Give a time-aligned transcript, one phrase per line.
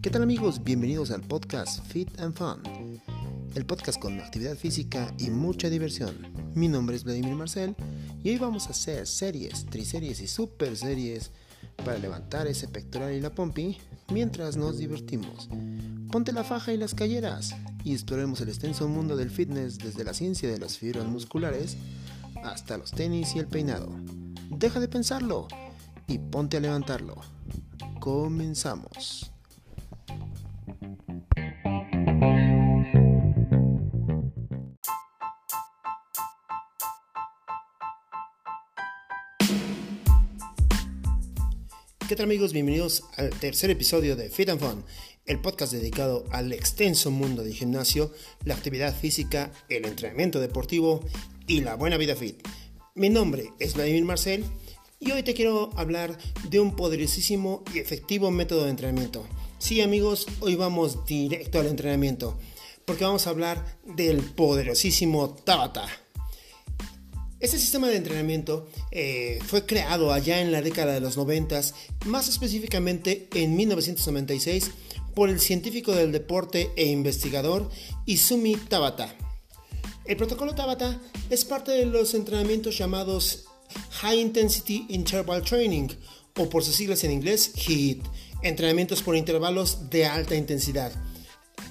[0.00, 0.64] ¿Qué tal amigos?
[0.64, 2.62] Bienvenidos al podcast Fit and Fun,
[3.54, 6.16] el podcast con actividad física y mucha diversión.
[6.54, 7.76] Mi nombre es Vladimir Marcel
[8.22, 11.30] y hoy vamos a hacer series, triseries y super series
[11.84, 13.76] para levantar ese pectoral y la pompi
[14.10, 15.50] mientras nos divertimos.
[16.10, 20.14] Ponte la faja y las calleras y exploremos el extenso mundo del fitness desde la
[20.14, 21.76] ciencia de las fibras musculares
[22.42, 23.92] hasta los tenis y el peinado.
[24.48, 25.48] Deja de pensarlo
[26.06, 27.16] y ponte a levantarlo.
[28.00, 29.30] Comenzamos.
[42.06, 42.52] ¿Qué tal amigos?
[42.52, 44.84] Bienvenidos al tercer episodio de Fit and Fun,
[45.24, 48.12] el podcast dedicado al extenso mundo del gimnasio,
[48.44, 51.00] la actividad física, el entrenamiento deportivo
[51.46, 52.46] y la buena vida fit.
[52.94, 54.44] Mi nombre es Vladimir Marcel
[55.04, 56.16] y hoy te quiero hablar
[56.48, 59.26] de un poderosísimo y efectivo método de entrenamiento.
[59.58, 62.38] Sí amigos, hoy vamos directo al entrenamiento
[62.84, 65.86] porque vamos a hablar del poderosísimo Tabata.
[67.40, 71.60] Este sistema de entrenamiento eh, fue creado allá en la década de los 90,
[72.06, 74.70] más específicamente en 1996,
[75.14, 77.70] por el científico del deporte e investigador
[78.06, 79.14] Izumi Tabata.
[80.06, 83.46] El protocolo Tabata es parte de los entrenamientos llamados
[83.90, 85.88] High Intensity Interval Training,
[86.36, 88.04] o por sus siglas en inglés, HIIT,
[88.42, 90.92] entrenamientos por intervalos de alta intensidad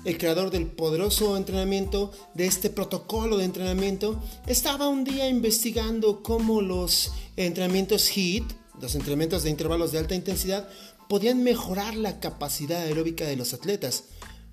[0.05, 6.61] el creador del poderoso entrenamiento, de este protocolo de entrenamiento, estaba un día investigando cómo
[6.61, 8.43] los entrenamientos HIIT,
[8.81, 10.67] los entrenamientos de intervalos de alta intensidad,
[11.07, 14.05] podían mejorar la capacidad aeróbica de los atletas.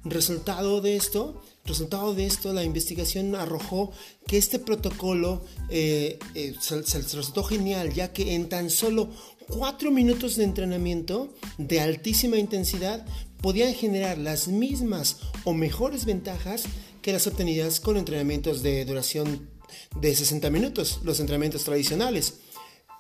[0.05, 3.93] Resultado de esto, resultado de esto, la investigación arrojó
[4.27, 9.11] que este protocolo eh, eh, se, resultó genial, ya que en tan solo
[9.48, 13.05] 4 minutos de entrenamiento de altísima intensidad
[13.42, 16.64] podían generar las mismas o mejores ventajas
[17.03, 19.51] que las obtenidas con entrenamientos de duración
[20.01, 22.39] de 60 minutos, los entrenamientos tradicionales.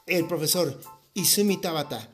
[0.06, 0.80] El profesor
[1.14, 2.12] Izumi Tabata,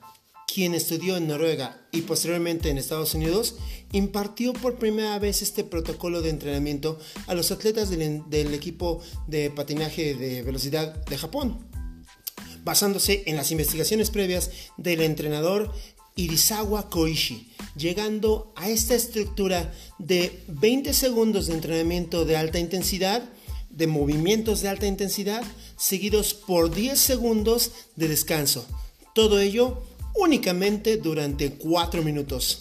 [0.57, 3.57] quien estudió en Noruega y posteriormente en Estados Unidos,
[3.93, 10.15] impartió por primera vez este protocolo de entrenamiento a los atletas del, equipo de patinaje
[10.15, 11.59] de velocidad de Japón,
[12.65, 15.75] basándose en las investigaciones previas del entrenador
[16.15, 23.29] Irisawa Koishi, llegando a esta estructura de 20 segundos de entrenamiento de alta intensidad,
[23.69, 25.45] de movimientos de alta intensidad,
[25.77, 28.67] seguidos por 10 segundos de descanso.
[29.13, 29.83] Todo ello
[30.19, 32.61] únicamente durante 4 minutos.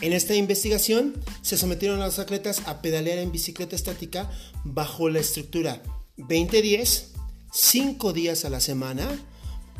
[0.00, 4.30] En esta investigación se sometieron a los atletas a pedalear en bicicleta estática
[4.64, 5.82] bajo la estructura
[6.18, 7.06] 20-10,
[7.52, 9.08] 5 días a la semana,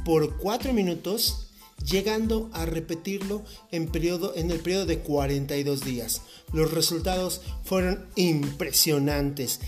[0.04, 1.48] por 4 minutos
[1.84, 6.22] llegando a repetirlo en, periodo, en el periodo de 42 días.
[6.52, 9.60] Los resultados fueron impresionantes,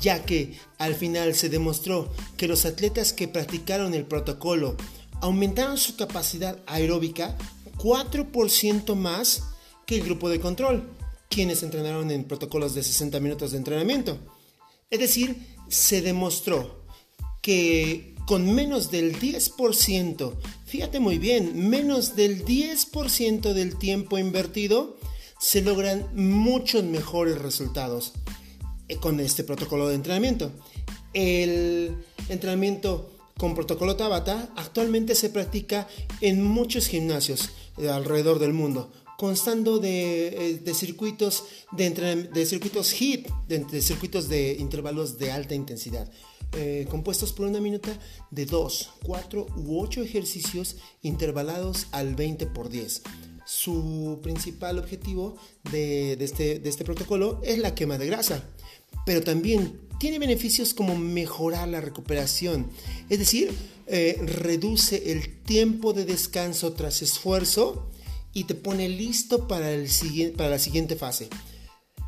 [0.00, 4.76] ya que al final se demostró que los atletas que practicaron el protocolo
[5.22, 7.38] aumentaron su capacidad aeróbica
[7.78, 9.44] 4% más
[9.86, 10.90] que el grupo de control,
[11.30, 14.18] quienes entrenaron en protocolos de 60 minutos de entrenamiento.
[14.90, 16.84] Es decir, se demostró
[17.40, 20.34] que con menos del 10%,
[20.66, 24.96] fíjate muy bien, menos del 10% del tiempo invertido,
[25.40, 28.12] se logran muchos mejores resultados
[28.88, 30.50] eh, con este protocolo de entrenamiento.
[31.14, 31.96] El
[32.28, 35.88] entrenamiento con protocolo Tabata actualmente se practica
[36.20, 43.28] en muchos gimnasios eh, alrededor del mundo, constando de, eh, circuitos de, de circuitos HIIT,
[43.48, 46.10] de circuitos de intervalos de alta intensidad.
[46.54, 47.98] Eh, compuestos por una minuta
[48.30, 53.02] de 2, 4 u 8 ejercicios intervalados al 20 por 10.
[53.46, 55.36] Su principal objetivo
[55.70, 58.44] de, este, de este protocolo es la quema de grasa,
[59.06, 62.68] pero también tiene beneficios como mejorar la recuperación,
[63.08, 63.52] es decir,
[63.86, 67.88] eh, reduce el tiempo de descanso tras esfuerzo
[68.32, 69.88] y te pone listo para, el,
[70.36, 71.28] para la siguiente fase.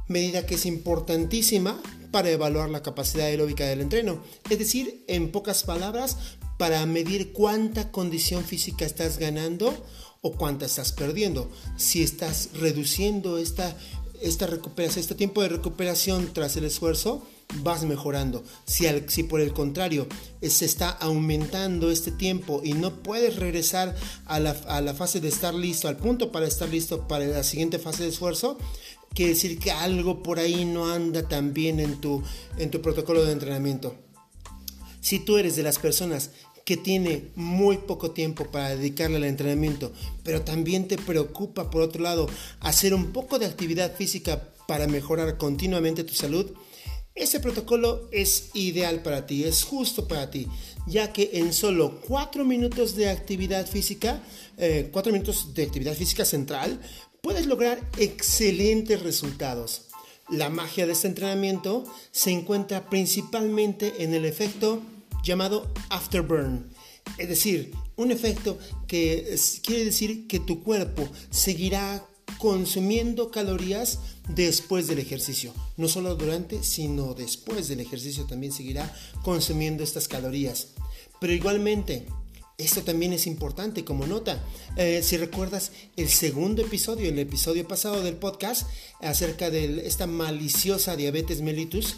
[0.09, 1.81] Medida que es importantísima
[2.11, 4.25] para evaluar la capacidad aeróbica del entreno.
[4.51, 6.17] Es decir, en pocas palabras,
[6.59, 9.73] para medir cuánta condición física estás ganando
[10.21, 11.49] o cuánta estás perdiendo.
[11.77, 13.77] Si estás reduciendo esta,
[14.21, 17.25] esta recuperación, este tiempo de recuperación tras el esfuerzo,
[17.63, 18.43] vas mejorando.
[18.67, 20.07] Si, si por el contrario
[20.43, 23.95] se está aumentando este tiempo y no puedes regresar
[24.27, 27.43] a la, a la fase de estar listo, al punto para estar listo para la
[27.43, 28.59] siguiente fase de esfuerzo,
[29.15, 32.23] quiere decir que algo por ahí no anda tan bien en tu,
[32.59, 33.95] en tu protocolo de entrenamiento.
[35.01, 36.31] Si tú eres de las personas
[36.65, 39.93] que tiene muy poco tiempo para dedicarle al entrenamiento,
[40.23, 42.27] pero también te preocupa, por otro lado,
[42.61, 46.51] hacer un poco de actividad física para mejorar continuamente tu salud,
[47.15, 50.49] ese protocolo es ideal para ti, es justo para ti,
[50.87, 54.21] ya que en solo 4 minutos de actividad física,
[54.57, 56.81] 4 eh, minutos de actividad física central,
[57.21, 59.83] puedes lograr excelentes resultados.
[60.29, 64.83] La magia de este entrenamiento se encuentra principalmente en el efecto
[65.23, 66.69] llamado afterburn,
[67.19, 68.59] es decir, un efecto
[68.89, 72.05] que quiere decir que tu cuerpo seguirá
[72.39, 75.53] consumiendo calorías después del ejercicio.
[75.77, 78.93] No solo durante, sino después del ejercicio también seguirá
[79.23, 80.69] consumiendo estas calorías.
[81.21, 82.07] Pero igualmente,
[82.57, 84.43] esto también es importante como nota.
[84.77, 88.69] Eh, si recuerdas el segundo episodio, el episodio pasado del podcast
[89.01, 91.97] acerca de esta maliciosa diabetes mellitus,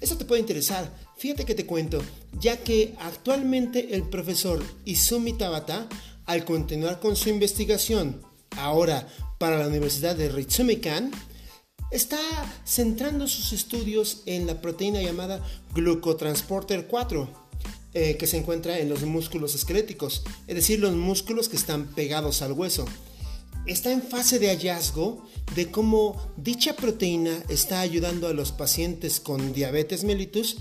[0.00, 0.92] eso te puede interesar.
[1.16, 2.00] Fíjate que te cuento,
[2.40, 5.88] ya que actualmente el profesor Izumi Tabata,
[6.26, 8.22] al continuar con su investigación,
[8.56, 9.08] ahora
[9.38, 11.10] para la Universidad de Ritsumeikan,
[11.90, 12.18] está
[12.64, 15.42] centrando sus estudios en la proteína llamada
[15.74, 17.28] glucotransporter 4,
[17.94, 22.42] eh, que se encuentra en los músculos esqueléticos, es decir, los músculos que están pegados
[22.42, 22.84] al hueso.
[23.66, 29.52] Está en fase de hallazgo de cómo dicha proteína está ayudando a los pacientes con
[29.52, 30.56] diabetes mellitus,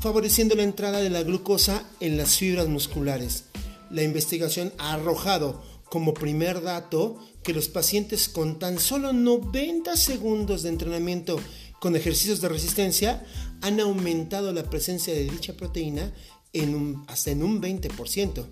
[0.00, 3.44] favoreciendo la entrada de la glucosa en las fibras musculares.
[3.90, 10.62] La investigación ha arrojado como primer dato que los pacientes con tan solo 90 segundos
[10.62, 11.40] de entrenamiento
[11.80, 13.26] con ejercicios de resistencia
[13.60, 16.12] han aumentado la presencia de dicha proteína
[16.52, 18.46] en un, hasta en un 20%.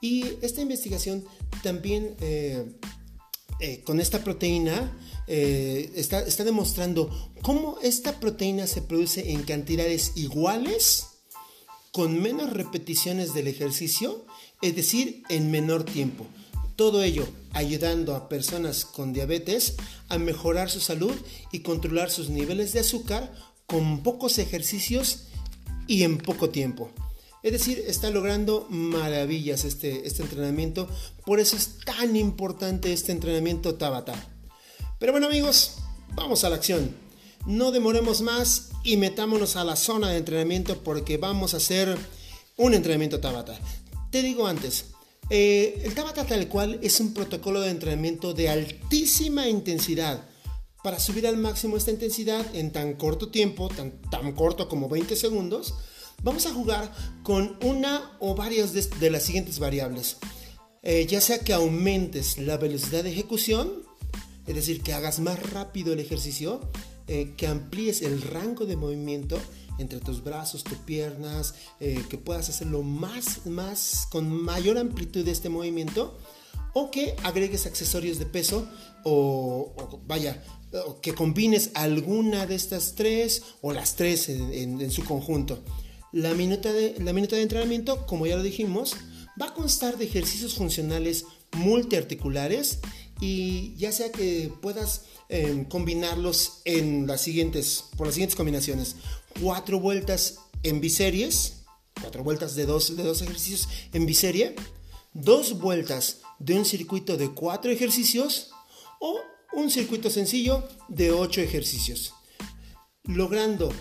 [0.00, 1.24] Y esta investigación
[1.62, 2.66] también eh,
[3.60, 10.12] eh, con esta proteína eh, está, está demostrando cómo esta proteína se produce en cantidades
[10.16, 11.06] iguales
[11.90, 14.26] con menos repeticiones del ejercicio,
[14.60, 16.26] es decir, en menor tiempo.
[16.76, 19.74] Todo ello ayudando a personas con diabetes
[20.08, 21.14] a mejorar su salud
[21.52, 23.32] y controlar sus niveles de azúcar
[23.66, 25.28] con pocos ejercicios
[25.86, 26.90] y en poco tiempo.
[27.42, 30.88] Es decir, está logrando maravillas este, este entrenamiento.
[31.26, 34.14] Por eso es tan importante este entrenamiento Tabata.
[34.98, 35.76] Pero bueno amigos,
[36.14, 36.96] vamos a la acción.
[37.46, 41.98] No demoremos más y metámonos a la zona de entrenamiento porque vamos a hacer
[42.56, 43.58] un entrenamiento Tabata.
[44.10, 44.93] Te digo antes,
[45.30, 50.28] eh, el Tabata tal cual es un protocolo de entrenamiento de altísima intensidad.
[50.82, 55.74] Para subir al máximo esta intensidad en tan corto tiempo, tan, corto como 20 segundos,
[56.22, 56.92] vamos a jugar
[57.22, 60.18] con una o varias de, las siguientes variables.
[60.82, 63.82] Eh, ya sea que aumentes la velocidad de ejecución,
[64.46, 66.60] es decir, que hagas más rápido el ejercicio,
[67.08, 69.38] eh, que amplíes el rango de movimiento,
[69.78, 75.30] entre tus brazos, tus piernas, eh, que puedas hacerlo más, más, con mayor amplitud de
[75.30, 76.18] este movimiento,
[76.72, 78.68] o que agregues accesorios de peso,
[79.04, 80.42] o, vaya,
[81.02, 85.62] que combines alguna de estas tres o las tres en, su conjunto.
[86.12, 88.96] La minuta, de, la minuta de entrenamiento, como ya lo dijimos,
[89.40, 92.80] va a constar de ejercicios funcionales multiarticulares
[93.20, 98.96] y ya sea que puedas em, combinarlos en las siguientes, por las siguientes combinaciones
[99.40, 101.64] cuatro vueltas en biseries,
[102.00, 104.56] cuatro vueltas de dos, de dos ejercicios en biserie,
[105.12, 108.50] dos vueltas de un circuito de cuatro ejercicios
[109.00, 109.20] o
[109.52, 112.14] un circuito sencillo de ocho ejercicios,
[113.04, 113.72] logrando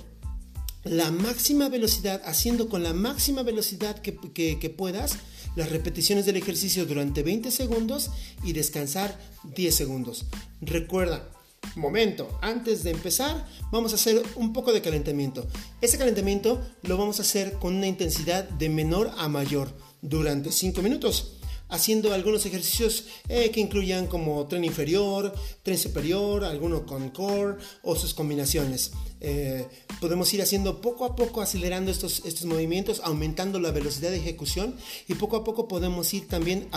[0.83, 4.15] la máxima velocidad, haciendo con la máxima velocidad que,
[4.59, 5.17] que puedas
[5.55, 8.09] las repeticiones del ejercicio durante 20 segundos
[8.43, 9.17] y descansar
[9.55, 10.25] 10 segundos.
[10.61, 11.29] Recuerda,
[11.75, 15.47] momento, antes de empezar, vamos a hacer un poco de calentamiento.
[15.81, 19.69] Ese calentamiento lo vamos a hacer con una intensidad de menor a mayor
[20.01, 21.39] durante 5 minutos
[21.73, 27.95] haciendo algunos ejercicios eh, que incluyan como tren inferior, tren superior, alguno con core o
[27.95, 28.91] sus combinaciones.
[29.25, 29.65] Eh,
[30.01, 34.75] podemos ir haciendo poco a poco, acelerando estos, estos movimientos, aumentando la velocidad de ejecución
[35.07, 36.67] y poco a poco podemos ir también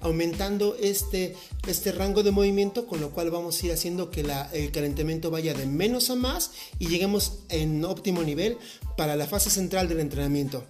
[0.00, 1.36] aumentando este,
[1.66, 4.24] este rango de movimiento, con lo cual vamos a ir haciendo que
[4.54, 8.56] el calentamiento vaya de menos a más y lleguemos en óptimo nivel
[8.96, 10.64] para la fase central del entrenamiento.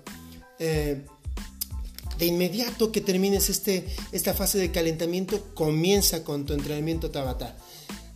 [0.59, 1.04] Eh,
[2.18, 7.56] de inmediato que termines este, esta fase de calentamiento, comienza con tu entrenamiento Tabata.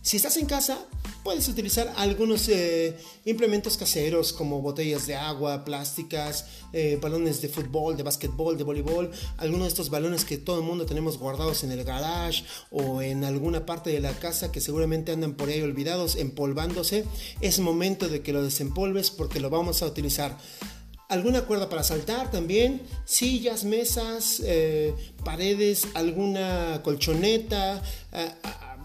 [0.01, 0.85] Si estás en casa,
[1.29, 7.95] puedes utilizar algunos eh, implementos caseros como botellas de agua, plásticas, eh, balones de fútbol,
[7.95, 11.71] de básquetbol, de voleibol, algunos de estos balones que todo el mundo tenemos guardados en
[11.71, 16.15] el garage o en alguna parte de la casa que seguramente andan por ahí olvidados,
[16.15, 17.05] empolvándose.
[17.41, 20.35] Es momento de que lo desempolves porque lo vamos a utilizar
[21.09, 27.83] alguna cuerda para saltar también, sillas, mesas, eh, paredes, alguna colchoneta,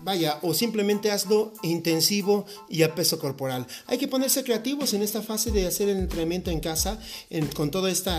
[0.05, 3.67] vaya, o simplemente hazlo intensivo y a peso corporal.
[3.87, 7.01] Hay que ponerse creativos en esta fase de hacer el entrenamiento en casa,
[7.57, 8.11] con todo este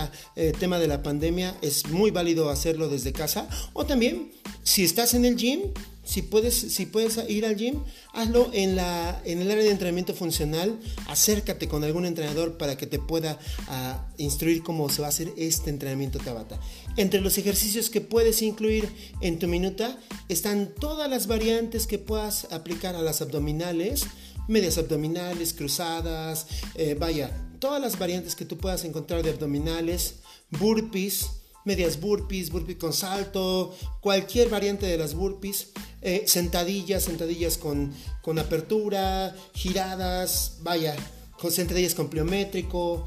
[0.58, 5.24] tema de la pandemia, es muy válido hacerlo desde casa, o también si estás en
[5.24, 5.60] el gym,
[6.06, 7.82] si puedes, si puedes ir al gym,
[8.12, 10.78] hazlo en, la, en el área de entrenamiento funcional.
[11.08, 15.32] Acércate con algún entrenador para que te pueda ah, instruir cómo se va a hacer
[15.36, 16.60] este entrenamiento Tabata.
[16.96, 18.88] Entre los ejercicios que puedes incluir
[19.20, 19.98] en tu minuta
[20.28, 24.04] están todas las variantes que puedas aplicar a las abdominales,
[24.46, 26.46] medias abdominales, cruzadas,
[26.76, 30.20] eh, vaya, todas las variantes que tú puedas encontrar de abdominales,
[30.50, 31.26] burpees
[31.66, 35.72] medias burpees, burpees con salto, cualquier variante de las burpees,
[36.06, 40.94] eh, sentadillas, sentadillas con, con apertura, giradas, vaya,
[41.36, 43.04] con sentadillas con pliométrico,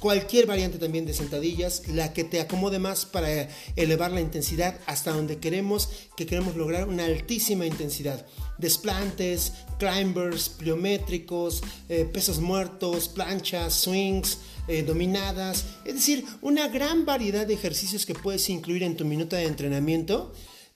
[0.00, 5.12] cualquier variante también de sentadillas, la que te acomode más para elevar la intensidad hasta
[5.12, 8.26] donde queremos, que queremos lograr una altísima intensidad.
[8.58, 17.46] Desplantes, climbers, pliométricos, eh, pesos muertos, planchas, swings, eh, dominadas, es decir, una gran variedad
[17.46, 20.34] de ejercicios que puedes incluir en tu minuta de entrenamiento.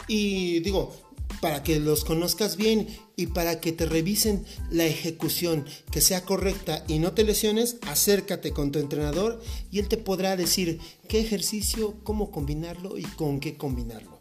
[0.09, 1.10] Y digo,
[1.41, 6.85] para que los conozcas bien y para que te revisen la ejecución, que sea correcta
[6.89, 11.97] y no te lesiones, acércate con tu entrenador y él te podrá decir qué ejercicio,
[12.03, 14.19] cómo combinarlo y con qué combinarlo.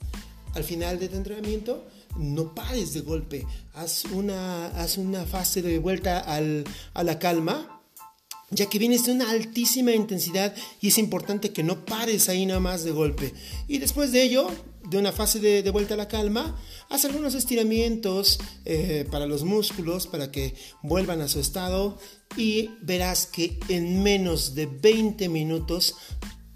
[0.54, 1.88] Al final de tu entrenamiento,
[2.18, 7.80] no pares de golpe, haz una, haz una fase de vuelta a la calma
[8.52, 12.60] ya que vienes de una altísima intensidad y es importante que no pares ahí nada
[12.60, 13.34] más de golpe.
[13.68, 14.50] Y después de ello,
[14.90, 20.08] de una fase de, vuelta a la calma, haz algunos estiramientos eh, para los músculos
[20.08, 21.98] para que vuelvan a su estado
[22.36, 25.96] y verás que en menos de 20 minutos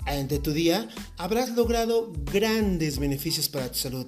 [0.07, 4.07] eh, de tu día habrás logrado grandes beneficios para tu salud.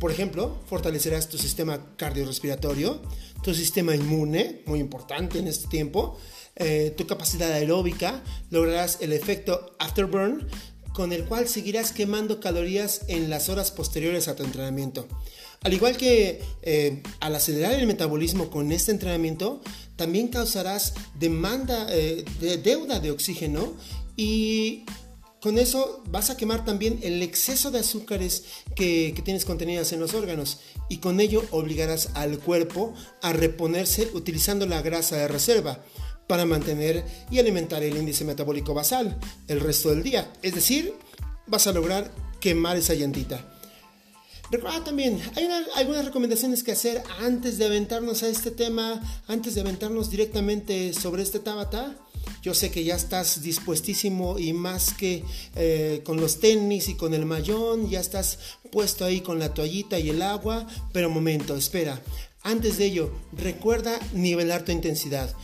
[0.00, 3.00] Por ejemplo, fortalecerás tu sistema cardiorrespiratorio,
[3.44, 6.18] tu sistema inmune, muy importante en este tiempo,
[6.56, 10.48] eh, tu capacidad aeróbica, lograrás el efecto afterburn,
[10.92, 15.06] con el cual seguirás quemando calorías en las horas posteriores a tu entrenamiento.
[15.64, 19.62] Al igual que eh, al acelerar el metabolismo con este entrenamiento,
[19.96, 23.72] también causarás demanda eh, de deuda de oxígeno
[24.14, 24.84] y
[25.40, 28.44] con eso vas a quemar también el exceso de azúcares
[28.76, 34.10] que, que, tienes contenidas en los órganos y con ello obligarás al cuerpo a reponerse
[34.12, 35.82] utilizando la grasa de reserva
[36.26, 39.18] para mantener y alimentar el índice metabólico basal
[39.48, 40.30] el resto del día.
[40.42, 40.94] Es decir,
[41.46, 43.53] vas a lograr quemar esa llantita.
[44.54, 49.62] Recuerda también, hay algunas recomendaciones que hacer antes de aventarnos a este tema, antes de
[49.62, 51.96] aventarnos directamente sobre este Tabata.
[52.40, 55.24] Yo sé que ya estás dispuestísimo y más que
[55.56, 58.38] eh, con los tenis y con el mayón, ya estás
[58.70, 62.00] puesto ahí con la toallita y el agua, pero momento, espera.
[62.44, 65.34] Antes de ello, recuerda nivelar tu intensidad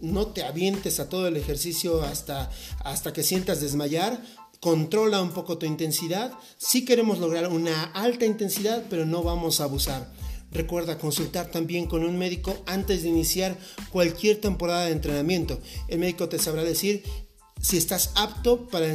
[0.00, 2.50] no te avientes a todo el ejercicio hasta,
[2.84, 4.22] hasta que sientas desmayar.
[4.60, 6.32] Controla un poco tu intensidad.
[6.56, 10.10] Si queremos lograr una alta intensidad, pero no vamos a abusar.
[10.50, 13.56] Recuerda consultar también con un médico antes de iniciar
[13.90, 15.60] cualquier temporada de entrenamiento.
[15.88, 17.02] El médico te sabrá decir
[17.60, 18.86] si estás apto para,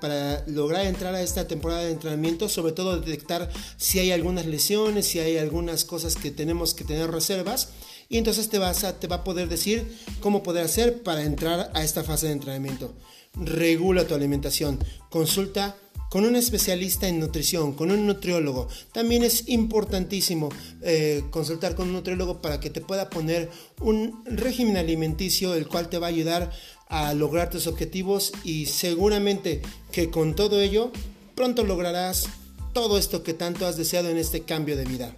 [0.00, 5.06] para, lograr entrar a esta temporada de entrenamiento, sobre todo detectar si hay algunas lesiones,
[5.06, 7.70] si hay algunas cosas que tenemos que tener reservas
[8.08, 11.82] y entonces te, vas te va a poder decir cómo poder hacer para entrar a
[11.82, 12.94] esta fase de entrenamiento.
[13.34, 15.76] Regula tu alimentación, consulta
[16.10, 18.68] con un especialista en nutrición, con un nutriólogo.
[18.92, 20.48] También es importantísimo
[20.82, 23.48] eh, consultar con un nutriólogo para que te pueda poner
[23.80, 26.50] un régimen alimenticio el cual te va a ayudar
[26.88, 30.90] a lograr tus objetivos y seguramente que con todo ello
[31.36, 32.28] pronto lograrás
[32.72, 35.16] todo esto que tanto has deseado en este cambio de vida.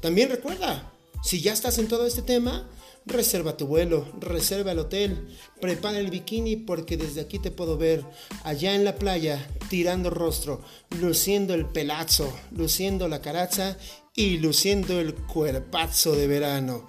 [0.00, 0.92] También recuerda,
[1.22, 2.68] si ya estás en todo este tema,
[3.06, 5.28] reserva tu vuelo, reserva el hotel,
[5.60, 8.04] prepara el bikini porque desde aquí te puedo ver
[8.44, 10.62] allá en la playa tirando rostro,
[11.00, 13.76] luciendo el pelazo, luciendo la caraza
[14.14, 16.86] y luciendo el cuerpazo de verano.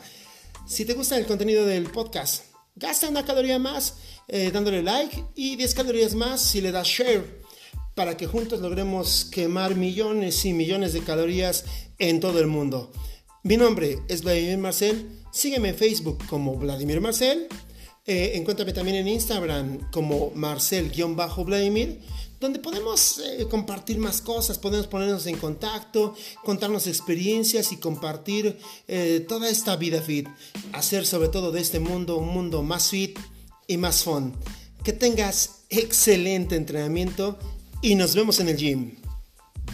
[0.65, 3.95] Si te gusta el contenido del podcast, gasta una caloría más
[4.27, 7.43] eh, dándole like y 10 calorías más si le das share
[7.95, 11.65] para que juntos logremos quemar millones y millones de calorías
[11.99, 12.91] en todo el mundo.
[13.43, 15.22] Mi nombre es Vladimir Marcel.
[15.33, 17.47] Sígueme en Facebook como Vladimir Marcel.
[18.05, 22.01] Eh, encuéntrame también en Instagram como Marcel-Vladimir,
[22.39, 26.13] donde podemos eh, compartir más cosas, podemos ponernos en contacto,
[26.43, 30.27] contarnos experiencias y compartir eh, toda esta vida fit.
[30.71, 33.17] Hacer sobre todo de este mundo un mundo más fit
[33.67, 34.33] y más fun.
[34.83, 37.39] que tengas excelente entrenamiento
[37.81, 38.95] y nos vemos en el gym.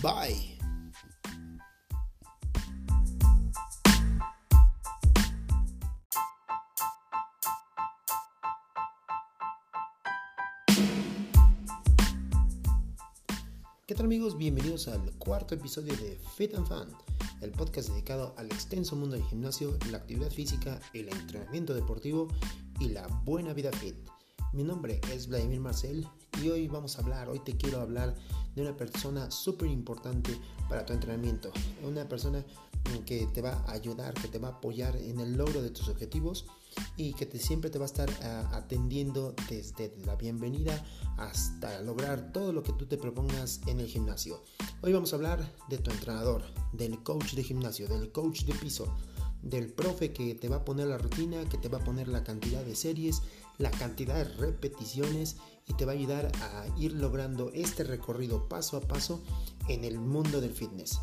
[0.02, 0.59] Bye.
[13.90, 14.38] ¿Qué tal amigos?
[14.38, 16.96] Bienvenidos al cuarto episodio de Fit and Fun,
[17.42, 22.28] el podcast dedicado al extenso mundo del gimnasio, la actividad física, el entrenamiento deportivo
[22.80, 23.96] y la buena vida fit.
[24.54, 26.06] Mi nombre es Vladimir Marcel
[26.40, 28.14] y hoy vamos a hablar, hoy te quiero hablar
[28.54, 31.52] de una persona súper importante para tu entrenamiento,
[31.84, 32.46] una persona
[33.08, 35.90] que te va a ayudar, que te va a apoyar en el logro de tus
[35.90, 36.46] objetivos
[36.98, 40.84] y que te, siempre te va a estar uh, atendiendo desde la bienvenida
[41.18, 44.42] hasta lograr todo lo que tú te propongas en el gimnasio.
[44.82, 48.96] Hoy vamos a hablar de tu entrenador, del coach de gimnasio, del coach de piso,
[49.42, 52.24] del profe que te va a poner la rutina, que te va a poner la
[52.24, 53.22] cantidad de series,
[53.58, 58.78] la cantidad de repeticiones y te va a ayudar a ir logrando este recorrido paso
[58.78, 59.22] a paso
[59.68, 61.00] en el mundo del fitness.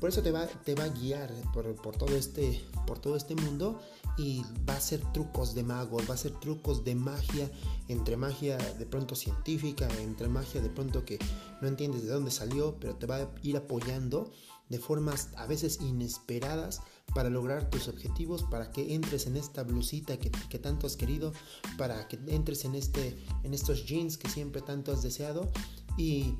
[0.00, 3.36] Por eso te va, te va a guiar por, por, todo este, por todo este
[3.36, 3.80] mundo
[4.16, 7.50] y va a hacer trucos de magos, va a hacer trucos de magia,
[7.88, 11.18] entre magia de pronto científica, entre magia de pronto que
[11.60, 14.30] no entiendes de dónde salió, pero te va a ir apoyando
[14.70, 16.80] de formas a veces inesperadas
[17.14, 21.32] para lograr tus objetivos, para que entres en esta blusita que, que, tanto has querido,
[21.76, 25.50] para que entres en, este, en estos jeans que siempre tanto has deseado
[25.98, 26.36] y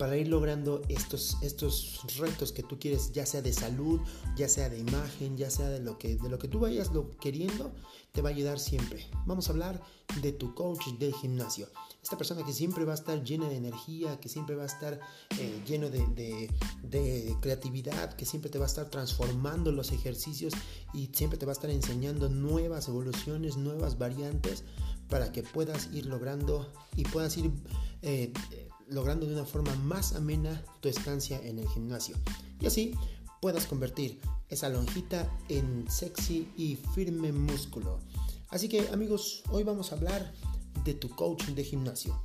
[0.00, 4.00] para ir logrando estos, estos retos que tú quieres, ya sea de salud,
[4.34, 7.10] ya sea de imagen, ya sea de lo que, de lo que tú vayas lo
[7.18, 7.70] queriendo,
[8.10, 9.06] te va a ayudar siempre.
[9.26, 9.82] Vamos a hablar
[10.22, 11.68] de tu coach del gimnasio.
[12.02, 14.98] Esta persona que siempre va a estar llena de energía, que siempre va a estar
[15.38, 16.48] eh, lleno de,
[16.82, 20.54] de, creatividad, que siempre te va a estar transformando los ejercicios
[20.94, 24.64] y siempre te va a estar enseñando nuevas evoluciones, nuevas variantes
[25.10, 27.50] para que puedas ir logrando y puedas ir
[28.00, 28.32] eh,
[28.90, 32.16] logrando de una forma más amena tu estancia en el gimnasio.
[32.60, 32.94] Y así
[33.40, 38.00] puedas convertir esa lonjita en sexy y firme músculo.
[38.50, 40.32] Así que amigos, hoy vamos a hablar
[40.84, 42.20] de tu coach de gimnasio.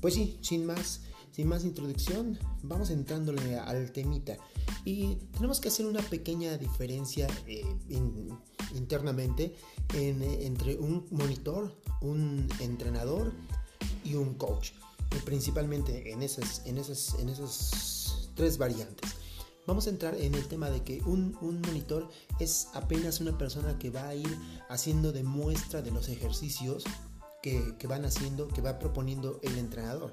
[0.00, 1.00] Pues sí, sin más,
[1.32, 4.36] sin más introducción, vamos entrándole al temita.
[4.84, 8.38] Y tenemos que hacer una pequeña diferencia eh, in,
[8.76, 9.56] internamente
[9.94, 13.32] en, entre un monitor, un entrenador
[14.04, 14.70] y un coach
[15.24, 19.12] principalmente en esas, en, esas, en esas tres variantes.
[19.66, 23.78] Vamos a entrar en el tema de que un, un, monitor es apenas una persona
[23.78, 24.38] que va a ir
[24.68, 26.84] haciendo de muestra de los ejercicios
[27.42, 30.12] que, que van haciendo, que va proponiendo el entrenador.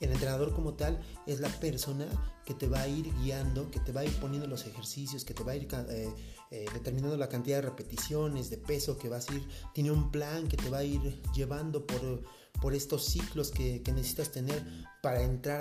[0.00, 2.06] El entrenador como tal es la persona
[2.44, 5.34] que te va a ir guiando, que te va a ir poniendo los ejercicios, que
[5.34, 6.12] te va a ir eh,
[6.50, 9.46] eh, determinando la cantidad de repeticiones, de peso que vas a ir.
[9.72, 12.22] Tiene un plan que te va a ir llevando por,
[12.60, 14.64] por estos ciclos que, necesitas tener
[15.02, 15.60] para entrar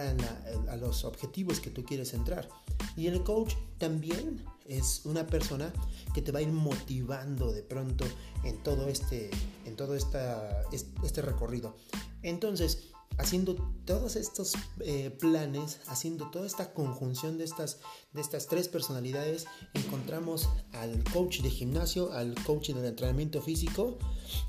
[0.70, 2.48] a, los objetivos que tú quieres entrar.
[2.96, 5.74] Y el coach también es una persona
[6.14, 8.06] que te va a ir motivando de pronto
[8.44, 9.30] en todo este,
[9.66, 11.76] en todo esta, este recorrido.
[12.22, 17.80] Entonces, haciendo todos estos eh, planes, haciendo toda esta conjunción de estas,
[18.14, 23.98] de estas tres personalidades, encontramos al coach de gimnasio, al coach del entrenamiento físico,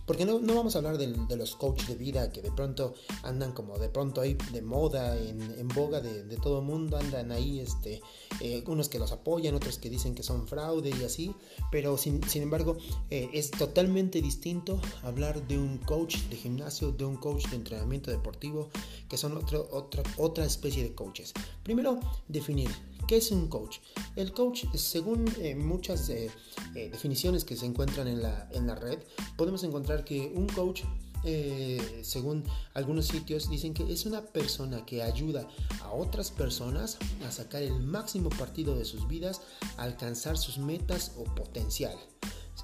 [0.06, 2.94] porque no, no vamos a hablar de, de, los coaches de vida que de pronto
[3.22, 6.96] andan como de pronto ahí de moda, en, en boga de, de, todo el mundo,
[6.96, 8.00] andan ahí este,
[8.40, 11.34] eh, unos que los apoyan, otros que dicen que son fraude y así,
[11.70, 12.76] pero sin, sin embargo
[13.10, 18.10] eh, es totalmente distinto hablar de un coach de gimnasio, de un coach de entrenamiento
[18.10, 18.70] deportivo,
[19.08, 21.32] que son otro, otra, otra especie de coaches.
[21.62, 22.70] Primero, definir
[23.06, 23.78] ¿Qué es un coach?
[24.16, 26.30] El coach, según eh, muchas eh,
[26.74, 28.98] eh, definiciones que se encuentran en la, en la red,
[29.36, 29.73] podemos encontrar
[30.04, 30.82] que un coach
[31.26, 35.48] eh, según algunos sitios, dicen que es una persona que ayuda
[35.80, 39.40] a otras personas a sacar el máximo partido de sus vidas,
[39.78, 41.96] a alcanzar sus metas o potencial.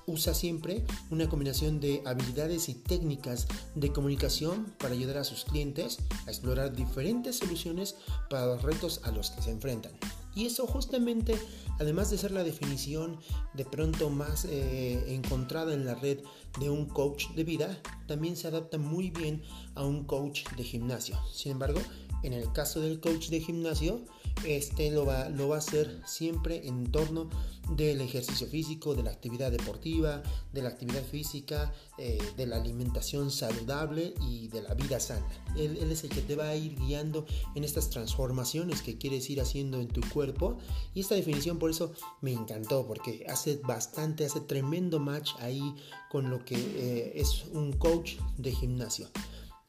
[0.06, 5.98] Usa siempre una combinación de habilidades y técnicas de comunicación para ayudar a sus clientes
[6.26, 7.96] a explorar diferentes soluciones
[8.28, 9.92] para los retos a los que se enfrentan.
[10.34, 11.34] Y eso justamente,
[11.78, 13.18] además de ser la definición
[13.54, 16.20] de pronto más eh, encontrada en la red
[16.60, 19.42] de un coach de vida, también se adapta muy bien
[19.74, 21.18] a un coach de gimnasio.
[21.32, 21.80] Sin embargo,
[22.22, 24.04] en el caso del coach de gimnasio,
[24.44, 27.28] este lo va, lo va a hacer siempre en torno
[27.76, 33.30] del ejercicio físico, de la actividad deportiva, de la actividad física, eh, de la alimentación
[33.30, 35.26] saludable y de la vida sana.
[35.56, 39.28] Él, él, es el que te va a ir guiando en estas transformaciones que quieres
[39.30, 40.58] ir haciendo en tu cuerpo.
[40.94, 45.74] Y esta definición por eso me encantó, porque hace bastante, hace tremendo match ahí
[46.10, 49.08] con lo que eh, es un coach de gimnasio.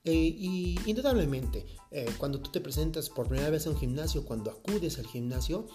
[0.04, 4.50] Eh, y indudablemente, eh, cuando tú te presentas por primera vez a un gimnasio, cuando
[4.50, 5.68] acudes al gimnasio,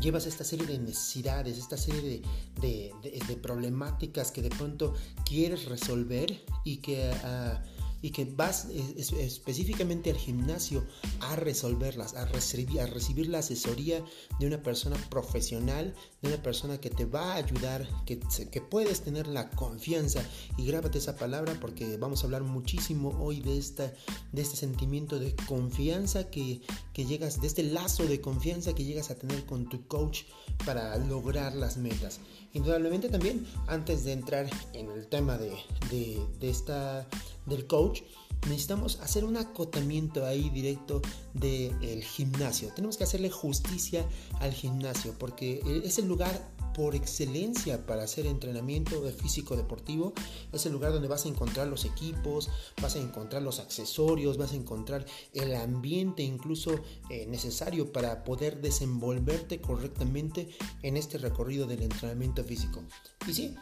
[0.00, 2.22] llevas esta serie de necesidades, esta serie
[2.60, 7.10] de, de, problemáticas que de pronto quieres resolver y que...
[7.10, 7.71] Uh,
[8.02, 10.84] y que vas específicamente al gimnasio
[11.20, 14.04] a resolverlas, a recibir, a recibir la asesoría
[14.40, 18.18] de una persona profesional, de una persona que te va a ayudar, que,
[18.50, 20.22] que puedes tener la confianza
[20.56, 23.92] y grábate esa palabra porque vamos a hablar muchísimo hoy de, esta,
[24.32, 26.60] de este sentimiento de confianza que,
[26.92, 30.22] que llegas, de este lazo de confianza que llegas a tener con tu coach
[30.66, 32.18] para lograr las metas.
[32.52, 35.56] Indudablemente también, antes de entrar en el tema de,
[35.90, 37.08] de esta
[37.46, 38.02] del coach,
[38.48, 41.00] necesitamos hacer un acotamiento ahí directo
[41.34, 42.72] del gimnasio.
[42.74, 44.06] Tenemos que hacerle justicia
[44.40, 50.12] al gimnasio porque es el lugar por excelencia para hacer entrenamiento de físico deportivo.
[50.52, 52.48] Es el lugar donde vas a encontrar los equipos,
[52.80, 58.60] vas a encontrar los accesorios, vas a encontrar el ambiente incluso eh, necesario para poder
[58.60, 60.48] desenvolverte correctamente
[60.82, 62.82] en este recorrido del entrenamiento físico.
[63.28, 63.54] Y sí,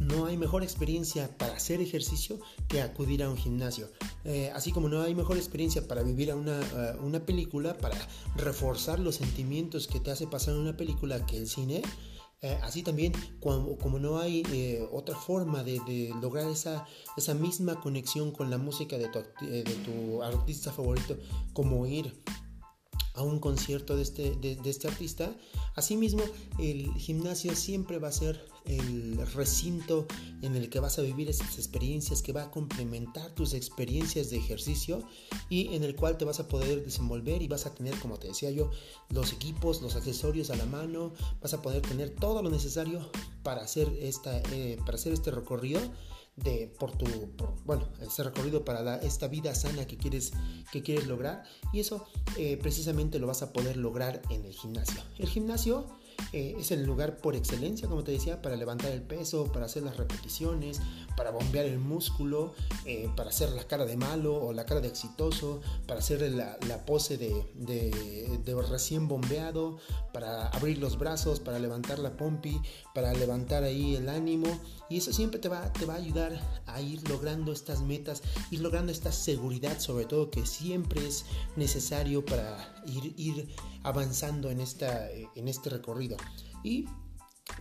[0.00, 3.88] no hay mejor experiencia para hacer ejercicio que acudir a un gimnasio.
[4.24, 6.58] Eh, así como no hay mejor experiencia para vivir una,
[7.02, 7.96] una, película, para
[8.34, 11.82] reforzar los sentimientos que te hace pasar una película que el cine.
[12.42, 16.86] Eh, así también, como, como no hay eh, otra forma de, de, lograr esa,
[17.18, 21.18] esa misma conexión con la música de tu, de tu artista favorito,
[21.52, 22.14] como ir
[23.14, 25.36] a un concierto de este, de, este artista.
[25.74, 26.22] Asimismo,
[26.58, 30.06] el gimnasio siempre va a ser el recinto
[30.42, 34.38] en el que vas a vivir esas experiencias, que va a complementar tus experiencias de
[34.38, 35.02] ejercicio
[35.48, 38.28] y en el cual te vas a poder desenvolver y vas a tener, como te
[38.28, 38.70] decía yo,
[39.08, 43.10] los equipos, los accesorios a la mano, vas a poder tener todo lo necesario
[43.42, 45.80] para hacer, esta, eh, para hacer este recorrido
[46.36, 47.06] de, por tu,
[47.64, 50.32] bueno, ese recorrido para esta vida sana que quieres,
[50.72, 51.44] que quieres lograr.
[51.72, 55.02] Y eso eh, precisamente lo vas a poder lograr en el gimnasio.
[55.18, 55.86] El gimnasio
[56.32, 59.82] eh, es el lugar por excelencia, como te decía, para levantar el peso, para hacer
[59.82, 60.80] las repeticiones,
[61.20, 62.54] para bombear el músculo,
[62.86, 66.86] eh, para hacer la cara de malo o la cara de exitoso, para hacer la,
[66.86, 69.76] pose de, de, recién bombeado,
[70.14, 72.58] para abrir los brazos, para levantar la pompi,
[72.94, 74.46] para levantar ahí el ánimo.
[74.88, 78.60] Y eso siempre te va, te va a ayudar a ir logrando estas metas, ir
[78.60, 85.10] logrando esta seguridad, sobre todo que siempre es necesario para ir, ir avanzando en, esta,
[85.10, 86.16] en este recorrido.
[86.64, 86.86] Y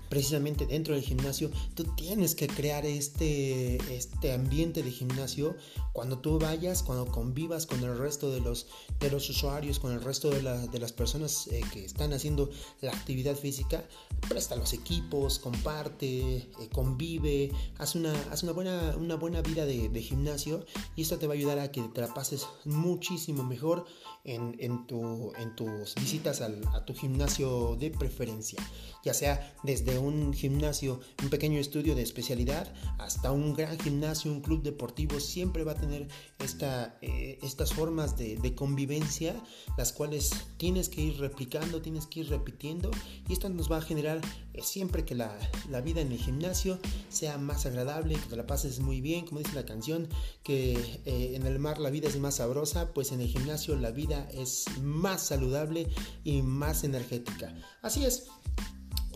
[0.10, 5.56] precisamente dentro del gimnasio, tú tienes que crear este, este ambiente de gimnasio
[5.94, 8.68] cuando tú vayas, cuando convivas con el resto de los,
[9.00, 12.50] de los usuarios, con el resto de, de las personas eh, que están haciendo
[12.82, 13.84] la actividad física,
[14.28, 19.90] presta los equipos, comparte, eh, convive, haz una, haz una, buena, una buena vida de,
[19.90, 23.86] de, gimnasio y esto te va a ayudar a que te la pases muchísimo mejor
[24.24, 28.60] en, en, tu, en tus visitas al, a tu gimnasio de preferencia,
[29.04, 34.42] ya sea desde un gimnasio, un pequeño estudio de especialidad, hasta un gran gimnasio, un
[34.42, 36.08] club deportivo, siempre va a tener
[36.40, 39.36] esta, eh, estas formas de, convivencia,
[39.78, 42.90] las cuales tienes que ir replicando, tienes que ir repitiendo,
[43.28, 44.22] y esto nos va a generar
[44.54, 45.38] eh, siempre que la,
[45.70, 49.40] la, vida en el gimnasio sea más agradable, que te la pases muy bien, como
[49.40, 50.08] dice la canción,
[50.44, 50.74] que
[51.06, 54.28] eh, en el mar la vida es más sabrosa, pues en el gimnasio la vida
[54.34, 55.88] es más saludable
[56.24, 57.54] y más energética.
[57.82, 58.28] Así es,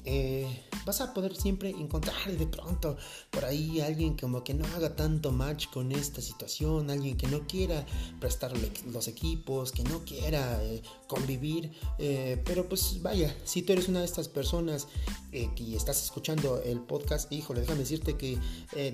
[0.06, 2.98] eh, vas a poder siempre encontrar de pronto
[3.30, 7.48] por ahí alguien como que no haga tanto match con esta situación, alguien que no
[7.48, 7.86] quiera
[8.20, 8.52] prestar
[8.92, 14.00] los equipos, que no quiera eh, convivir, eh, pero pues vaya, si tú eres una
[14.00, 14.88] de estas personas
[15.32, 18.38] que estás escuchando el podcast, híjole, déjame decirte que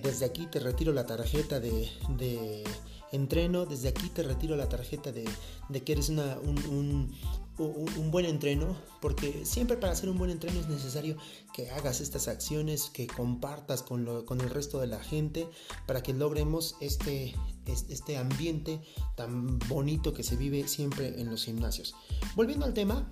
[0.01, 1.89] desde aquí te retiro la tarjeta de,
[3.11, 5.25] entreno, desde aquí te retiro la tarjeta de,
[5.83, 7.11] que eres una, un, un,
[7.59, 11.17] buen entreno, porque siempre para hacer un buen entreno es necesario
[11.53, 15.47] que hagas estas acciones, que compartas con, el resto de la gente,
[15.85, 18.81] para que logremos este, este ambiente
[19.15, 21.95] tan bonito que se vive siempre en los gimnasios.
[22.35, 23.11] Volviendo al tema,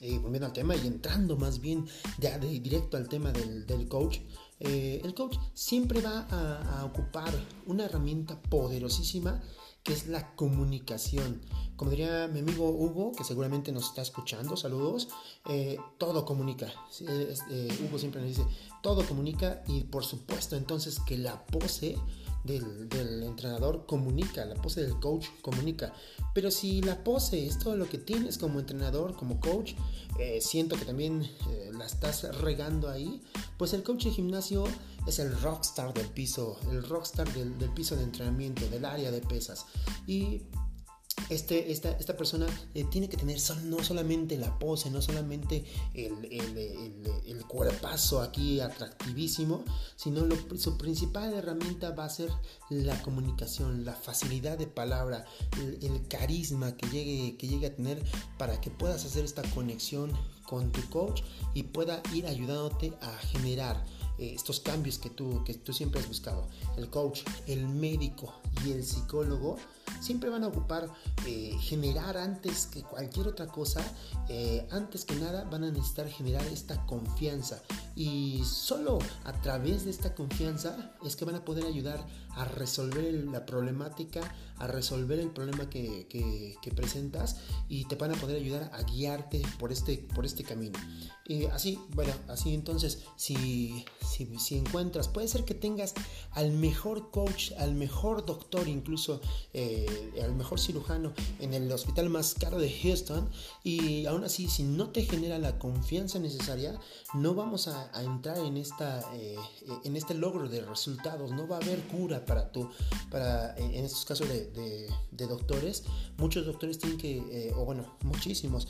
[0.00, 1.86] eh, volviendo al tema y entrando más bien
[2.18, 4.18] de directo al tema del, coach,
[4.60, 7.32] eh, el coach siempre va a, a ocupar
[7.66, 9.42] una herramienta poderosísima
[9.82, 11.40] que es la comunicación.
[11.76, 15.08] Como diría mi amigo Hugo, que seguramente nos está escuchando, saludos,
[15.48, 16.72] eh, todo comunica.
[17.00, 18.46] Eh, Hugo siempre nos dice,
[18.82, 21.96] todo comunica y por supuesto entonces que la pose
[22.44, 25.92] del, entrenador comunica, la pose del coach comunica.
[26.34, 29.74] Pero si la pose es todo lo que tienes como entrenador, como coach,
[30.18, 33.22] eh, siento que también eh, la estás regando ahí,
[33.56, 34.64] pues el coach de gimnasio
[35.06, 39.20] es el rockstar del piso, el rockstar del, del piso de entrenamiento, del área de
[39.20, 39.66] pesas.
[40.06, 40.42] Y
[41.28, 46.24] este, esta, esta persona eh, tiene que tener no solamente la pose, no solamente el,
[46.24, 49.64] el, cuerpazo aquí atractivísimo,
[49.96, 50.22] sino
[50.56, 52.30] su principal herramienta va a ser
[52.68, 55.24] la comunicación, la facilidad de palabra,
[55.58, 58.02] el, carisma que llegue, que llegue a tener
[58.38, 60.12] para que puedas hacer esta conexión
[60.44, 61.22] con tu coach
[61.54, 63.84] y pueda ir ayudándote a generar
[64.18, 66.48] eh, estos cambios que tú, que tú siempre has buscado.
[66.76, 68.32] El coach, el médico
[68.64, 69.56] y el psicólogo
[70.00, 70.88] siempre van a ocupar
[71.26, 73.80] eh, generar antes que cualquier otra cosa,
[74.28, 77.62] eh, antes que nada van a necesitar generar esta confianza
[77.96, 83.12] y solo a través de esta confianza es que van a poder ayudar a resolver
[83.12, 84.20] la problemática,
[84.56, 87.36] a resolver el problema que, que, presentas
[87.68, 90.78] y te van a poder ayudar a guiarte por este, por este camino.
[91.26, 95.94] Y así, bueno, así entonces, si, si, si, encuentras, puede ser que tengas
[96.32, 99.20] al mejor coach, al mejor doctor, incluso
[99.52, 99.79] eh,
[100.22, 103.28] al mejor cirujano en el hospital más caro de Houston,
[103.64, 106.78] y aún así, si no te genera la confianza necesaria,
[107.14, 109.36] no vamos a, entrar en, esta, eh,
[109.84, 112.68] en este logro de resultados, no va a haber cura para tú,
[113.10, 115.84] para, en estos casos de, doctores,
[116.16, 118.68] muchos doctores tienen que, eh, o bueno, muchísimos,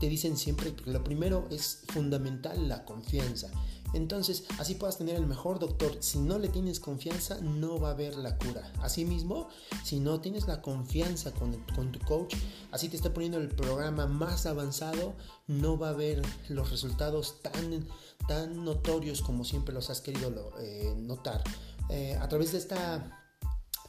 [0.00, 3.50] te dicen siempre que lo primero es fundamental la confianza.
[3.94, 5.96] Entonces, así puedas tener el mejor doctor.
[6.00, 8.72] Si no le tienes confianza, no va a haber la cura.
[8.82, 9.48] Asimismo,
[9.84, 11.52] si no tienes la confianza con,
[11.92, 12.34] tu coach,
[12.72, 15.14] así te está poniendo el programa más avanzado,
[15.46, 17.86] no va a haber los resultados tan,
[18.26, 21.42] tan notorios como siempre los has querido eh, notar.
[21.90, 23.23] Eh, a través de esta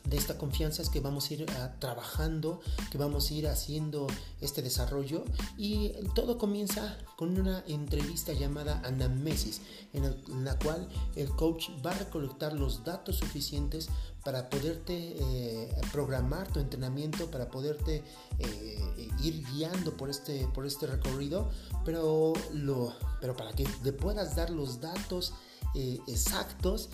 [0.05, 4.07] de esta confianza es que vamos a ir ah, trabajando, que vamos a ir haciendo
[4.41, 5.25] este desarrollo.
[5.57, 9.61] Y todo comienza con una entrevista llamada anamnesis,
[9.93, 13.89] en, la cual el coach va a recolectar los datos suficientes
[14.23, 18.03] para poderte eh, programar tu entrenamiento, para poderte
[18.39, 21.49] eh, ir guiando por este, por este recorrido,
[21.83, 25.33] pero, lo, pero para que le puedas dar los datos
[25.75, 26.89] eh, exactos,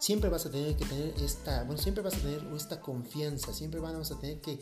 [0.00, 3.80] siempre vas a tener que tener esta, bueno, siempre vas a tener esta confianza, siempre
[3.80, 4.58] vamos a tener que,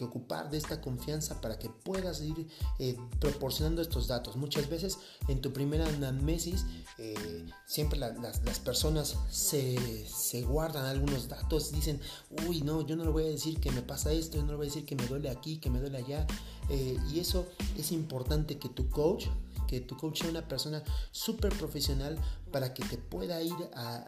[0.00, 2.46] ocupar de esta confianza para que puedas ir
[2.78, 4.36] eh, proporcionando estos datos.
[4.36, 6.66] Muchas veces en tu primera anamnesis,
[6.98, 12.00] eh, siempre las, personas se, se, guardan algunos datos, dicen,
[12.46, 14.56] uy, no, yo no le voy a decir que me pasa esto, yo no le
[14.56, 16.26] voy a decir que me duele aquí, que me duele allá.
[16.68, 17.46] Eh, y eso
[17.78, 19.26] es importante que tu coach
[19.70, 22.18] que tu coach sea una persona súper profesional
[22.50, 23.54] para que te pueda ir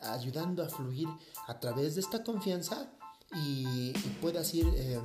[0.02, 1.08] ayudando a fluir
[1.46, 2.90] a través de esta confianza
[3.34, 4.66] y, puedas ir...
[4.74, 5.00] Eh,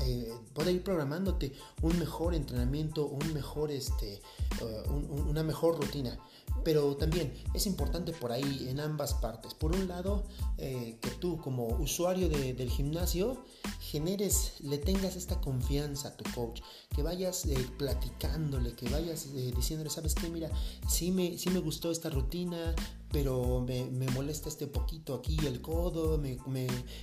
[0.00, 0.30] eh,
[0.66, 6.18] ir programándote un mejor entrenamiento, un mejor, este, eh, una mejor rutina.
[6.66, 9.54] Pero también es importante por ahí en ambas partes.
[9.54, 10.24] Por un lado,
[10.58, 13.44] eh, que tú como usuario del gimnasio
[13.78, 19.52] generes, le tengas esta confianza a tu coach, que vayas eh, platicándole, que vayas eh,
[19.54, 20.50] diciéndole, sabes qué, mira,
[20.88, 22.74] sí me, sí me gustó esta rutina,
[23.12, 26.36] pero me, molesta este poquito aquí el codo, me,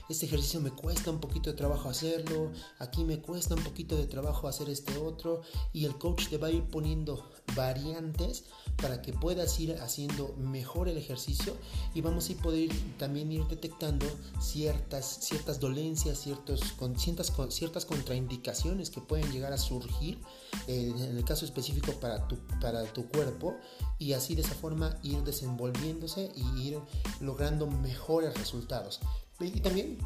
[0.10, 4.08] este ejercicio me cuesta un poquito de trabajo hacerlo, aquí me cuesta un poquito de
[4.08, 8.44] trabajo hacer este otro, y el coach te va a ir poniendo variantes
[8.78, 11.56] para que puedas ir haciendo mejor el ejercicio
[11.94, 14.06] y vamos a poder también ir detectando
[14.42, 20.20] ciertas, ciertas dolencias, ciertos, con, ciertas, ciertas contraindicaciones que pueden llegar a surgir
[20.68, 23.56] eh, en el caso específico para tu, para tu cuerpo
[24.00, 26.80] y así de esa forma ir desenvolviéndose y ir
[27.22, 29.00] logrando mejores resultados.
[29.40, 29.98] Y también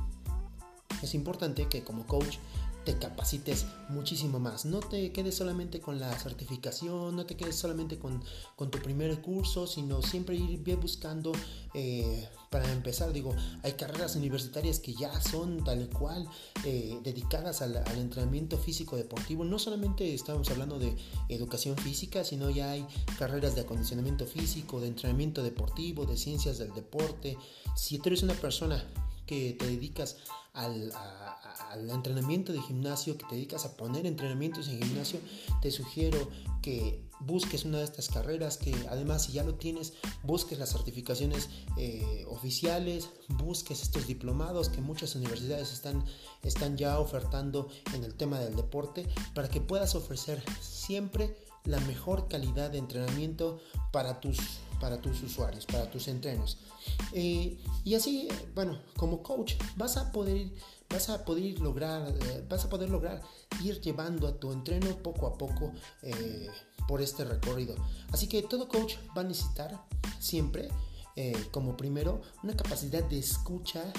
[1.01, 2.37] es importante que como coach
[2.87, 4.63] te capacites muchísimo más.
[4.63, 8.23] No te quedes solamente con la certificación, no te quedes solamente con,
[8.55, 11.33] tu primer curso, sino siempre ir buscando,
[11.73, 16.29] eh, para empezar, digo, hay carreras universitarias que ya son tal cual
[16.63, 19.43] eh, dedicadas al, al, entrenamiento físico deportivo.
[19.43, 20.95] No solamente estamos hablando de
[21.27, 22.87] educación física, sino ya hay
[23.19, 27.37] carreras de acondicionamiento físico, de entrenamiento deportivo, de ciencias del deporte.
[27.75, 28.81] Si tú eres una persona
[29.27, 30.17] que te dedicas
[30.53, 30.91] al,
[31.91, 35.19] entrenamiento de gimnasio, que te dedicas a poner entrenamientos en gimnasio,
[35.61, 36.31] te sugiero
[36.63, 41.49] que busques una de estas carreras, que además si ya lo tienes, busques las certificaciones
[41.77, 46.03] eh, oficiales, busques estos diplomados que muchas universidades están,
[46.41, 51.35] están ya ofertando en el tema del deporte, para que puedas ofrecer siempre
[51.65, 53.59] la mejor calidad de entrenamiento
[53.91, 54.39] para tus,
[54.79, 56.57] para tus usuarios, para tus entrenos.
[57.13, 60.49] Eh, y así, bueno, como coach vas a poder,
[60.89, 63.21] vas a poder lograr, eh, vas a poder lograr
[63.63, 66.49] ir llevando a tu entreno poco a poco eh,
[66.87, 67.75] por este recorrido.
[68.11, 69.85] Así que todo coach va a necesitar
[70.19, 70.69] siempre
[71.49, 73.91] como primero una capacidad de escucha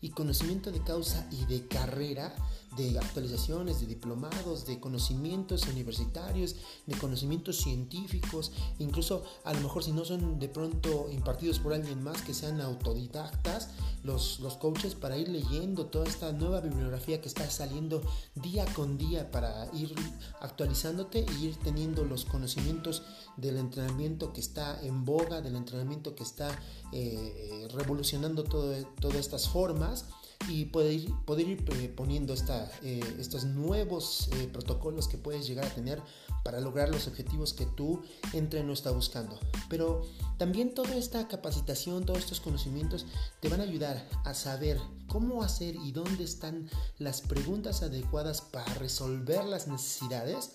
[0.00, 2.34] y conocimiento de causa y de carrera
[2.76, 6.56] de actualizaciones, de diplomados, de conocimientos universitarios,
[6.86, 12.02] de conocimientos científicos, incluso a lo mejor si no son de pronto impartidos por alguien
[12.02, 13.70] más, que sean autodidactas,
[14.04, 18.02] los, los coaches para ir leyendo toda esta nueva bibliografía que está saliendo
[18.34, 19.94] día con día para ir
[20.40, 23.02] actualizándote e ir teniendo los conocimientos
[23.36, 26.58] del entrenamiento que está en boga, del entrenamiento que está
[26.92, 30.06] eh, revolucionando todo, todas estas formas
[30.48, 35.46] y poder ir, poder ir eh, poniendo esta, eh, estos nuevos eh, protocolos que puedes
[35.46, 36.02] llegar a tener
[36.44, 38.02] para lograr los objetivos que tú
[38.32, 39.38] entreno está buscando.
[39.68, 40.02] Pero
[40.38, 43.06] también toda esta capacitación, todos estos conocimientos
[43.40, 48.72] te van a ayudar a saber cómo hacer y dónde están las preguntas adecuadas para
[48.74, 50.52] resolver las necesidades.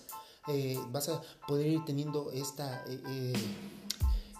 [0.90, 2.82] vas a poder ir teniendo esta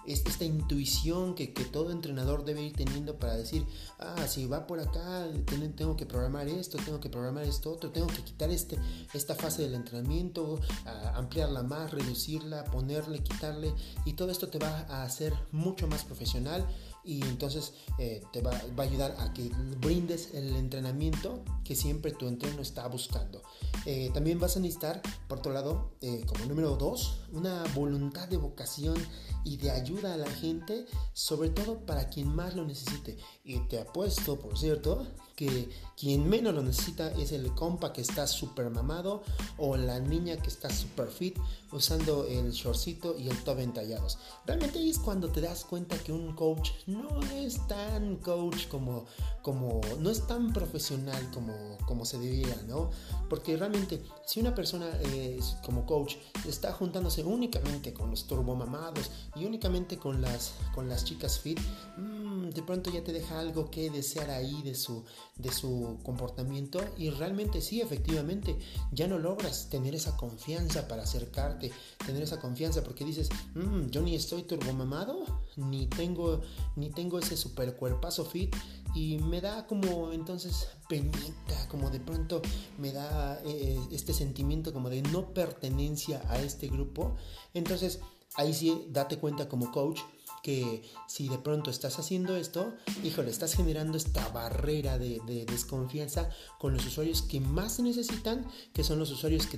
[0.09, 3.65] esta intuición que, todo entrenador debe ir teniendo para decir,
[3.99, 5.27] ah, si va por acá,
[5.75, 8.77] tengo que programar esto, tengo que programar esto otro, tengo que quitar este,
[9.13, 10.59] esta fase del entrenamiento,
[11.15, 13.73] ampliarla más, reducirla, ponerle, quitarle,
[14.05, 16.65] y todo esto te va a hacer mucho más profesional
[17.03, 22.27] y entonces eh, te va, a ayudar a que brindes el entrenamiento que siempre tu
[22.27, 23.41] entreno está buscando.
[23.85, 28.37] Eh, también vas a necesitar, por otro lado, eh, como número dos, una voluntad de
[28.37, 28.95] vocación
[29.43, 33.17] y de ayuda a la gente, sobre todo para quien más lo necesite.
[33.43, 38.27] Y te apuesto, por cierto, que quien menos lo necesita es el compa que está
[38.27, 39.23] super mamado
[39.57, 41.37] o la niña que está super fit
[41.71, 44.17] usando el shortcito y el top entallados.
[44.45, 49.05] Realmente es cuando te das cuenta que un coach no es tan coach como,
[49.41, 52.89] como no es tan profesional como, como se debiera, ¿no?
[53.29, 54.89] Porque realmente si una persona
[55.63, 56.15] como coach
[56.47, 61.59] está juntándose únicamente con los turbomamados y únicamente con las, con las chicas fit,
[62.53, 65.03] de pronto ya te deja algo que desear ahí de su,
[65.37, 68.57] de su comportamiento y realmente sí, efectivamente,
[68.91, 71.71] ya no logras tener esa confianza para acercarte,
[72.05, 75.23] tener esa confianza porque dices, mm, yo ni estoy turbomamado,
[75.55, 76.41] ni tengo,
[76.75, 78.55] ni tengo ese super cuerpazo fit
[78.95, 82.41] y me da como entonces penita, como de pronto
[82.77, 87.15] me da eh, este sentimiento como de no pertenencia a este grupo.
[87.53, 87.99] Entonces,
[88.35, 89.99] ahí sí date cuenta como coach
[90.43, 92.73] que si de pronto estás haciendo esto,
[93.03, 98.99] híjole, estás generando esta barrera de, desconfianza con los usuarios que más necesitan, que son
[98.99, 99.57] los usuarios que,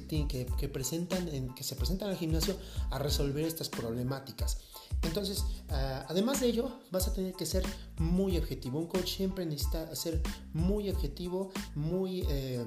[0.72, 2.56] presentan en, que se presentan al gimnasio
[2.90, 4.60] a resolver estas problemáticas.
[5.04, 7.64] Entonces, ah, además de ello, vas a tener que ser
[7.98, 8.80] muy objetivo.
[8.80, 10.22] Un coach siempre necesita ser
[10.54, 12.26] muy objetivo, muy...
[12.30, 12.66] Eh,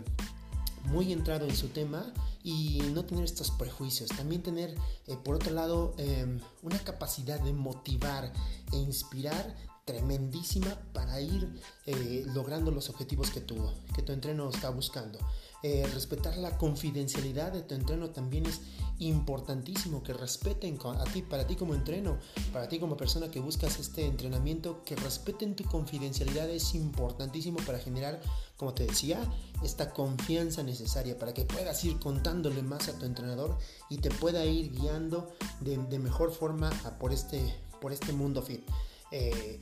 [0.84, 4.10] muy entrado en su tema y no tener estos prejuicios.
[4.10, 4.74] También tener,
[5.06, 8.32] eh, por otro lado, em, una capacidad de motivar
[8.72, 13.56] e inspirar tremendísima para ir eh, logrando los objetivos que tu,
[13.94, 15.18] que tu entreno está buscando.
[15.66, 18.60] Eh, respetar la confidencialidad de tu entreno también es
[18.98, 22.18] importantísimo que respeten a ti, para ti como entreno,
[22.52, 27.78] para ti como persona que buscas este entrenamiento, que respeten tu confidencialidad es importantísimo para
[27.78, 28.20] generar,
[28.58, 29.18] como te decía,
[29.62, 33.56] esta confianza necesaria para que puedas ir contándole más a tu entrenador
[33.88, 36.68] y te pueda ir guiando de, mejor forma
[37.00, 37.40] por, este,
[37.80, 38.60] por este mundo fit.
[39.12, 39.60] Eh,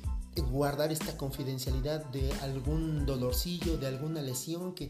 [0.50, 4.88] guardar esta confidencialidad de algún dolorcillo, de alguna lesión que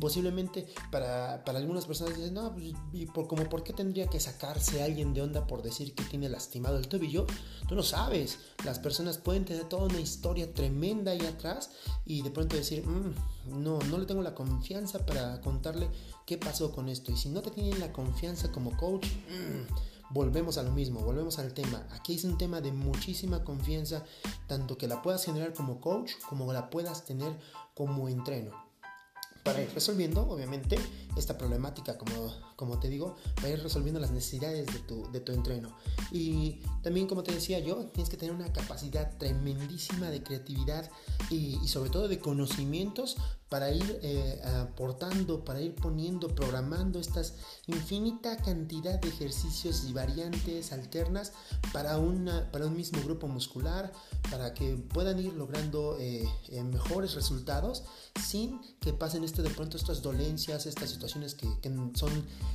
[0.00, 4.82] posiblemente para, algunas personas dicen, no, pues, ¿y por, como por qué tendría que sacarse
[4.82, 7.26] alguien de onda por decir que tiene lastimado el tobillo?
[7.68, 11.70] Tú no sabes, las personas pueden tener toda una historia tremenda ahí atrás
[12.04, 15.88] y de pronto decir, mm, no, no le tengo la confianza para contarle
[16.26, 17.12] qué pasó con esto.
[17.12, 21.38] Y si no te tienen la confianza como coach, mm, volvemos a lo mismo, volvemos
[21.38, 21.86] al tema.
[21.92, 24.04] Aquí es un tema de muchísima confianza,
[24.46, 27.32] tanto que la puedas generar como coach como la puedas tener
[27.74, 28.65] como entreno.
[29.46, 30.76] Para ir resolviendo, obviamente,
[31.16, 35.32] esta problemática, como, como te digo, para ir resolviendo las necesidades de tu, de tu
[35.32, 35.76] entreno.
[36.10, 40.90] Y también, como te decía yo, tienes que tener una capacidad tremendísima de creatividad
[41.30, 43.16] y, y sobre todo de conocimientos
[43.48, 47.34] para ir eh, aportando, para ir poniendo, programando estas
[47.66, 51.32] infinita cantidad de ejercicios y variantes alternas
[51.72, 53.92] para, una, para un mismo grupo muscular,
[54.30, 57.84] para que puedan ir logrando eh, eh, mejores resultados
[58.20, 61.46] sin que pasen este de pronto estas dolencias, estas situaciones que,
[61.94, 62.10] son,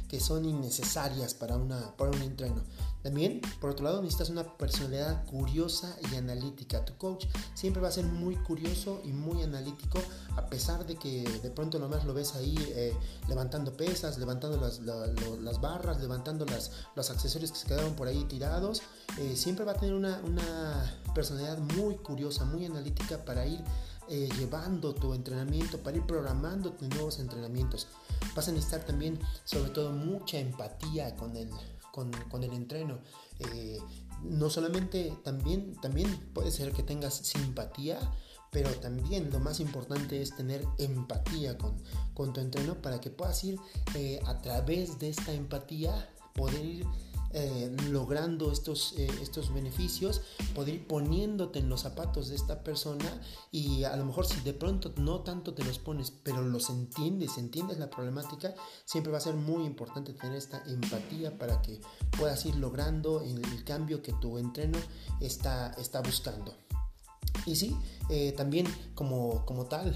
[0.08, 2.62] que son innecesarias para, una, para un entreno.
[3.02, 6.86] También, por otro lado, necesitas una personalidad curiosa y analítica.
[6.86, 7.26] Tu coach
[7.56, 10.00] siempre va a ser muy curioso y muy analítico,
[10.36, 12.96] a pesar de que de pronto nomás lo ves ahí eh,
[13.28, 18.24] levantando pesas, levantando las, las barras, levantando las, los accesorios que se quedaron por ahí
[18.26, 18.84] tirados.
[19.18, 23.64] Eh, siempre va a tener una, una personalidad muy curiosa, muy analítica para ir
[24.14, 27.88] eh, llevando tu entrenamiento, para ir programando tus nuevos entrenamientos.
[28.36, 31.50] Vas a necesitar también, sobre todo, mucha empatía con el,
[31.94, 33.00] con, con el entreno.
[33.40, 33.80] Eh,
[34.24, 38.00] no solamente, también, también puede ser que tengas simpatía,
[38.52, 41.82] pero también lo más importante es tener empatía con,
[42.14, 43.58] con tu entreno para que puedas ir
[43.96, 46.86] eh, a través de esta empatía, poder ir
[47.34, 50.22] eh, logrando estos, eh, estos beneficios,
[50.54, 53.22] poder ir poniéndote en los zapatos de esta persona
[53.52, 57.38] y a lo mejor si de pronto no tanto te los pones, pero los entiendes,
[57.38, 58.54] entiendes la problemática,
[58.86, 61.80] siempre va a ser muy importante tener esta empatía para que
[62.18, 64.78] puedas ir logrando el, el cambio que tu entreno
[65.20, 66.54] está, está buscando.
[67.46, 67.76] Y sí,
[68.12, 69.94] eh, también como, como tal,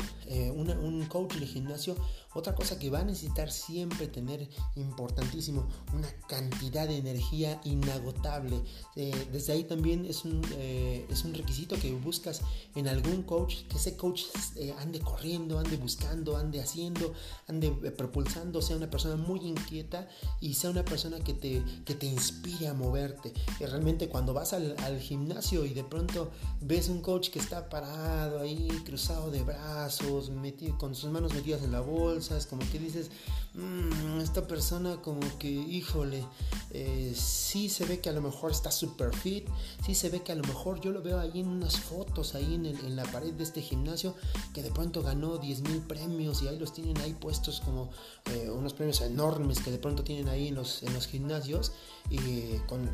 [0.55, 1.95] un coach de gimnasio
[2.35, 8.61] otra cosa que va a necesitar siempre tener importantísimo, una cantidad de energía inagotable.
[8.97, 12.41] Eh, desde ahí también es un, eh, es un requisito que buscas
[12.75, 14.23] en algún coach, que ese coach
[14.57, 17.13] eh, ande corriendo, ande buscando, ande haciendo,
[17.47, 20.09] ande propulsando, sea una persona muy inquieta
[20.41, 23.31] y sea una persona que te, que te inspire a moverte.
[23.61, 28.04] Realmente cuando vas al, al gimnasio y de pronto ves un coach que está parado
[28.05, 33.09] ahí, cruzado de brazos, metido, con sus manos metidas en la bolsa, como que dices,
[33.53, 36.23] mmm, esta persona como que, híjole,
[36.71, 39.47] eh, sí se ve que a lo mejor está super fit,
[39.85, 42.55] sí se ve que a lo mejor yo lo veo ahí en unas fotos, ahí
[42.55, 44.15] en, la pared de este gimnasio,
[44.53, 47.89] que de pronto ganó 10 mil premios y ahí los tienen ahí puestos como
[48.31, 51.71] eh, unos premios enormes que de pronto tienen ahí en los, en los gimnasios
[52.09, 52.89] y con,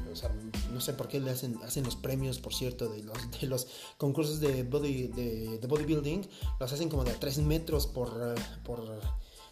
[0.73, 3.67] no sé por qué le hacen, hacen los premios, por cierto, de los, de los
[3.97, 6.27] concursos de, body, de, bodybuilding,
[6.59, 9.01] los hacen como de 3 metros por, por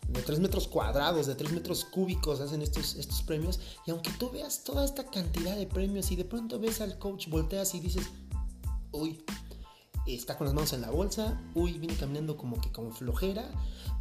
[0.07, 3.59] de 3 metros cuadrados, de 3 metros cúbicos hacen estos, estos premios.
[3.85, 7.27] Y aunque tú veas toda esta cantidad de premios y de pronto ves al coach,
[7.29, 8.07] volteas y dices,
[8.91, 9.23] uy,
[10.05, 13.49] está con las manos en la bolsa, uy, viene caminando como que con flojera,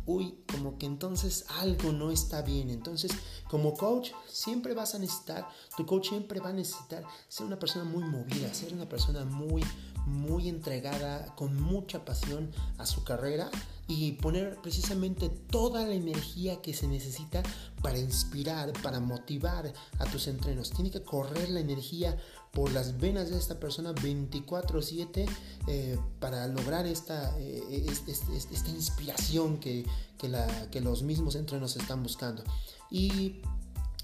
[0.07, 2.71] uy, como que entonces algo no está bien.
[2.71, 3.13] Entonces,
[3.51, 7.85] como coach, siempre vas a necesitar, tu coach siempre va a necesitar ser una persona
[7.85, 9.63] muy movida, ser una persona muy,
[10.09, 13.51] muy entregada, con mucha pasión a su carrera
[13.87, 17.43] y poner precisamente toda la energía que se necesita
[17.83, 20.71] para inspirar, para motivar a tus entrenos.
[20.71, 22.19] Tiene que correr la energía
[22.53, 25.27] por las venas de esta persona 24/7
[25.67, 29.87] eh, para lograr esta, eh, esta inspiración que,
[30.19, 32.43] que, la, que los mismos entrenos están buscando.
[32.91, 33.41] Y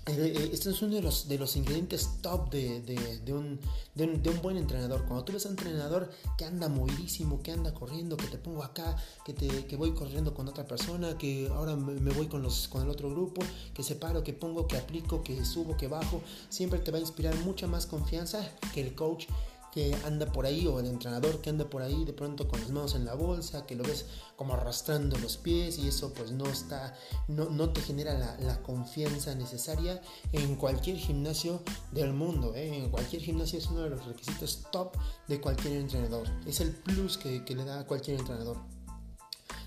[0.06, 3.58] este es uno de los, de los ingredientes top de, de, un,
[3.94, 5.04] de, un, buen entrenador.
[5.06, 8.62] Cuando tú ves a un entrenador que anda movidísimo, que anda corriendo, que te pongo
[8.62, 12.68] acá, que, te, que voy corriendo con otra persona, que ahora me, voy con, los,
[12.68, 13.40] con el otro grupo,
[13.72, 17.34] que separo, que pongo, que aplico, que subo, que bajo, siempre te va a inspirar
[17.36, 19.26] mucha más confianza que el coach
[19.74, 22.70] que anda por ahí o el entrenador que anda por ahí de pronto con las
[22.70, 24.06] manos en la bolsa, que lo ves
[24.36, 26.94] como arrastrando los pies y eso pues no está,
[27.26, 30.00] no, no te genera la, confianza necesaria
[30.30, 31.60] en cualquier gimnasio
[31.90, 32.54] del mundo.
[32.54, 32.84] ¿eh?
[32.84, 34.96] En cualquier gimnasio es uno de los requisitos top
[35.26, 36.28] de cualquier entrenador.
[36.46, 38.73] Es el plus que, que le da a cualquier entrenador.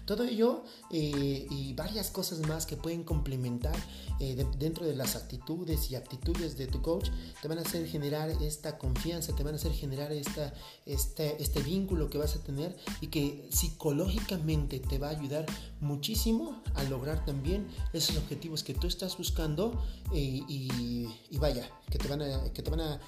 [0.08, 3.76] Todo ello eh, y varias cosas más que pueden complementar
[4.22, 7.10] eh, dentro de las actitudes y aptitudes de tu coach
[7.42, 10.54] te van a hacer generar esta confianza, te van a hacer generar esta,
[10.86, 15.46] este, este vínculo que vas a tener y que psicológicamente te va a ayudar
[15.82, 19.84] muchísimo a lograr también esos objetivos que tú estás buscando
[20.14, 23.02] eh, y, vaya, que te van a, que te van a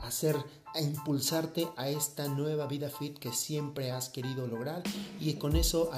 [0.00, 0.36] hacer
[0.74, 4.82] a impulsarte a esta nueva vida fit que siempre has querido lograr
[5.20, 5.92] y con eso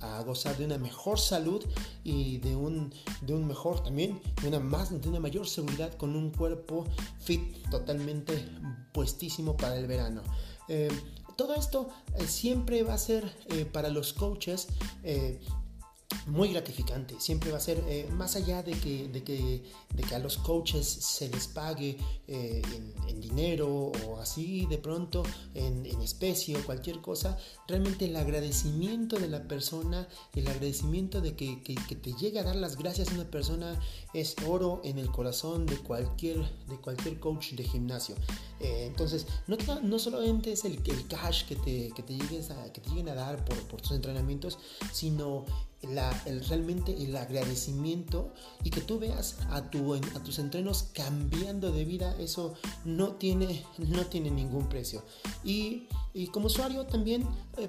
[0.00, 1.64] a, gozar de una mejor salud
[2.04, 6.16] y de un, de un mejor también, de una, más, de una mayor seguridad con
[6.16, 6.86] un cuerpo
[7.18, 8.48] fit totalmente
[8.92, 10.22] puestísimo para el verano.
[10.68, 10.90] Eh,
[11.36, 14.68] todo esto eh, siempre va a ser eh, para los coaches
[16.26, 17.16] muy gratificante.
[17.18, 19.62] Siempre va a ser, eh, más allá de que, de, que,
[19.94, 21.96] de que a los coaches se les pague
[22.26, 22.62] eh,
[23.08, 25.22] en, dinero o así de pronto,
[25.54, 27.36] en, en, especie o cualquier cosa,
[27.68, 32.56] realmente el agradecimiento de la persona, el agradecimiento de que, que, te llegue a dar
[32.56, 33.78] las gracias a una persona
[34.14, 36.38] es oro en el corazón de cualquier,
[36.68, 38.14] de cualquier coach de gimnasio.
[38.60, 42.80] Eh, entonces, no, no solamente es el, cash que te, que te, llegues a, que
[42.80, 44.58] te lleguen a dar por, por tus entrenamientos,
[44.92, 45.44] sino
[45.82, 51.84] el, realmente el agradecimiento y que tú veas a, tu, a tus entrenos cambiando de
[51.84, 52.54] vida, eso
[52.84, 55.02] no tiene, no tiene ningún precio.
[55.44, 55.86] Y,
[56.32, 57.26] como usuario también...
[57.56, 57.68] Eh,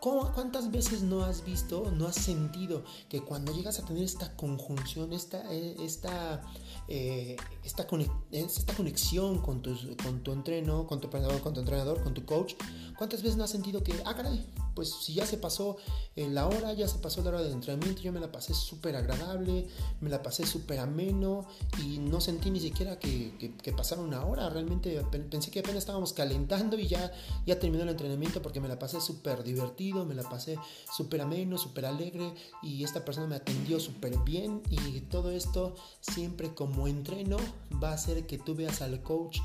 [0.00, 5.12] ¿Cuántas veces no has visto, no has sentido que cuando llegas a tener esta conjunción,
[5.12, 6.40] esta, eh, esta,
[6.88, 12.24] eh, esta, conexión con tu, con tu entreno, con tu, con tu entrenador, con tu
[12.24, 12.54] coach,
[12.96, 14.42] ¿cuántas veces no has sentido que, ah, caray,
[14.74, 15.76] pues si ya se pasó
[16.16, 19.66] la hora, ya se pasó la hora del entrenamiento, yo me la pasé súper agradable,
[20.00, 21.46] me la pasé súper ameno
[21.82, 26.78] y no sentí ni siquiera que, que, una hora, realmente pensé que apenas estábamos calentando
[26.78, 27.10] y ya,
[27.46, 30.58] ya terminó el entrenamiento porque me la pasé súper divertido, me la pasé
[30.94, 36.54] súper ameno, súper alegre y esta persona me atendió súper bien y todo esto siempre
[36.54, 37.38] como entreno
[37.82, 39.38] va a hacer que tú veas al coach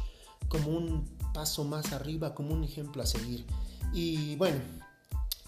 [0.48, 3.46] como un paso más arriba, como un ejemplo a seguir.
[3.94, 4.60] Y bueno,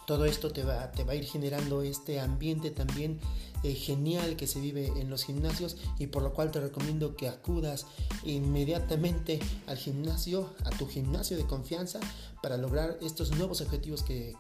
[0.07, 3.19] todo esto te va, te va a ir generando este ambiente también
[3.63, 7.27] eh, genial que se vive en los gimnasios y por lo cual te recomiendo que
[7.27, 7.85] acudas
[8.23, 11.99] inmediatamente al gimnasio, a tu gimnasio de confianza
[12.41, 14.35] para lograr estos nuevos objetivos que,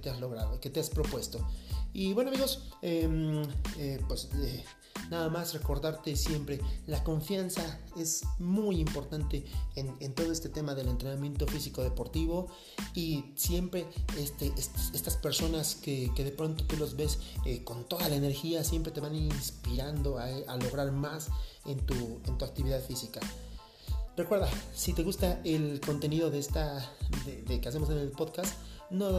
[0.00, 1.40] te has logrado, que te has propuesto.
[1.92, 3.42] Y bueno amigos, em,
[3.78, 4.64] eh, pues eh,
[5.10, 11.46] nada más recordarte siempre, la confianza es muy importante en, todo este tema del entrenamiento
[11.46, 12.48] físico deportivo
[12.94, 13.86] y siempre
[14.16, 18.92] este, estas personas que, de pronto tú los ves eh, con toda la energía, siempre
[18.92, 21.28] te van inspirando a, lograr más
[21.66, 23.20] en tu, en tu actividad física.
[24.16, 26.92] Recuerda, si te gusta el contenido de esta
[27.46, 28.52] de que hacemos en el podcast,
[28.90, 29.10] no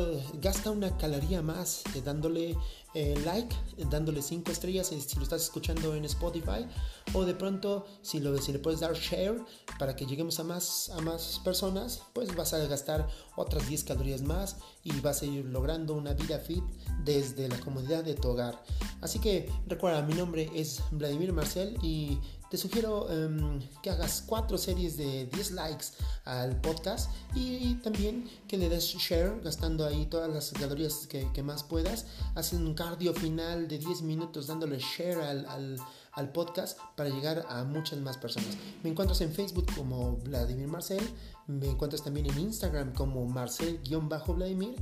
[0.42, 2.58] gasta una caloría más eh, dándole
[2.96, 3.56] eh, like,
[3.90, 6.66] dándole 5 estrellas eh, si lo estás escuchando en Spotify
[7.14, 9.40] o de pronto si, lo, si le puedes dar share
[9.78, 14.22] para que lleguemos a más, a más personas, pues vas a gastar otras 10 calorías
[14.24, 16.64] más y vas a ir logrando una vida fit
[17.04, 18.64] desde la comodidad de tu hogar.
[19.02, 24.58] Así que recuerda, mi nombre es Vladimir Marcel y te sugiero em, que hagas cuatro
[24.58, 25.86] series de 10 likes
[26.26, 31.64] al podcast y, también que le des share gastando ahí todas las calorías que, más
[31.64, 35.78] puedas, haciendo un cardio final de 10 minutos dándole share al,
[36.14, 38.58] al podcast para llegar a muchas más personas.
[38.84, 41.08] Me encuentras en Facebook como Vladimir Marcel,
[41.48, 44.76] me encuentras también en Instagram como Marcel-Vladimir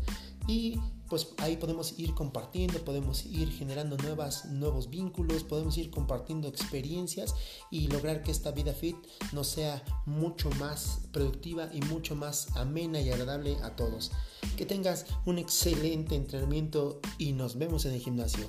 [0.47, 0.79] y
[1.09, 7.35] pues ahí podemos ir compartiendo, podemos ir generando nuevos vínculos, podemos ir compartiendo experiencias
[7.71, 8.97] y lograr que esta vida fit
[9.31, 14.11] nos sea mucho más productiva y mucho más amena y agradable a todos.
[14.55, 18.47] Que tengas un excelente entrenamiento y nos vemos en el gimnasio.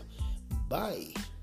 [0.68, 1.37] Bye.